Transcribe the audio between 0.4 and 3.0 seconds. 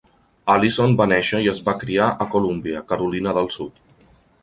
Allison va néixer i es va criar a Columbia,